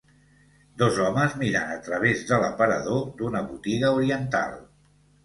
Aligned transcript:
Dos 0.81 0.95
homes 1.07 1.35
mirant 1.41 1.69
a 1.73 1.77
través 1.87 2.23
de 2.31 2.39
l'aparador 2.45 3.05
d'una 3.21 3.43
botiga 3.51 3.93
oriental. 3.99 4.57